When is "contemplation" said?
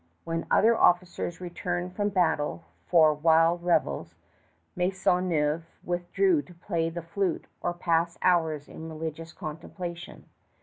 9.31-10.27